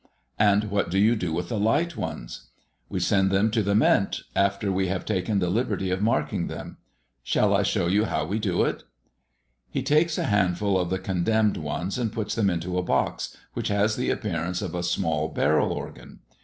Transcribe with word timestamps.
"And 0.39 0.71
what 0.71 0.89
do 0.89 0.97
you 0.97 1.15
do 1.15 1.31
with 1.31 1.49
the 1.49 1.59
light 1.59 1.95
ones?" 1.95 2.47
"We 2.89 2.99
send 2.99 3.29
them 3.29 3.51
to 3.51 3.61
the 3.61 3.75
Mint 3.75 4.23
after 4.35 4.71
we 4.71 4.87
have 4.87 5.05
taken 5.05 5.37
the 5.37 5.51
liberty 5.51 5.91
of 5.91 6.01
marking 6.01 6.47
them. 6.47 6.77
Shall 7.21 7.55
I 7.55 7.61
show 7.61 7.85
you 7.85 8.05
how 8.05 8.25
we 8.25 8.39
do 8.39 8.63
it?" 8.63 8.81
He 9.69 9.83
takes 9.83 10.17
a 10.17 10.23
handful 10.23 10.79
of 10.79 10.89
the 10.89 10.97
condemned 10.97 11.57
ones, 11.57 11.99
and 11.99 12.11
puts 12.11 12.33
them 12.33 12.49
into 12.49 12.79
a 12.79 12.83
box, 12.83 13.37
which 13.53 13.67
has 13.67 13.95
the 13.95 14.09
appearance 14.09 14.63
of 14.63 14.73
a 14.73 14.81
small 14.81 15.27
barrel 15.27 15.71
organ. 15.71 16.21